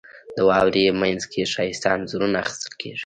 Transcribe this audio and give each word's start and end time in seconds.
•د 0.35 0.37
واورې 0.47 0.85
مینځ 0.99 1.21
کې 1.31 1.41
ښایسته 1.53 1.87
انځورونه 1.93 2.37
اخیستل 2.43 2.71
کېږي. 2.81 2.99